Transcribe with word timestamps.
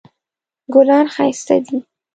ګلان 0.73 1.05
ښایسته 1.15 1.57
دي 1.65 1.77